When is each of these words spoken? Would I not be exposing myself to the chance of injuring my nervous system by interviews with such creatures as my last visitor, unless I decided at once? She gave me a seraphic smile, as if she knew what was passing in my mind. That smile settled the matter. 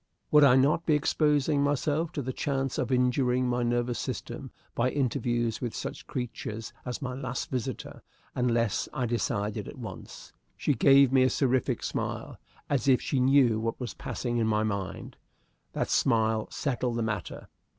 Would 0.31 0.43
I 0.43 0.55
not 0.55 0.87
be 0.87 0.95
exposing 0.95 1.61
myself 1.61 2.11
to 2.13 2.23
the 2.23 2.33
chance 2.33 2.79
of 2.79 2.91
injuring 2.91 3.47
my 3.47 3.61
nervous 3.61 3.99
system 3.99 4.49
by 4.73 4.89
interviews 4.89 5.61
with 5.61 5.75
such 5.75 6.07
creatures 6.07 6.73
as 6.87 7.03
my 7.03 7.13
last 7.13 7.51
visitor, 7.51 8.01
unless 8.33 8.89
I 8.93 9.05
decided 9.05 9.67
at 9.67 9.77
once? 9.77 10.33
She 10.57 10.73
gave 10.73 11.11
me 11.11 11.21
a 11.21 11.29
seraphic 11.29 11.83
smile, 11.83 12.39
as 12.67 12.87
if 12.87 12.99
she 12.99 13.19
knew 13.19 13.59
what 13.59 13.79
was 13.79 13.93
passing 13.93 14.37
in 14.37 14.47
my 14.47 14.63
mind. 14.63 15.17
That 15.73 15.91
smile 15.91 16.47
settled 16.49 16.95
the 16.95 17.03
matter. 17.03 17.47